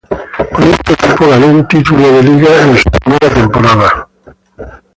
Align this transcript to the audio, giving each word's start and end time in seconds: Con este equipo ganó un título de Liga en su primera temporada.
Con 0.55 0.63
este 0.63 0.93
equipo 0.93 1.29
ganó 1.29 1.45
un 1.45 1.67
título 1.67 2.11
de 2.11 2.23
Liga 2.23 2.49
en 2.67 2.75
su 2.75 2.89
primera 2.89 3.31
temporada. 3.31 4.09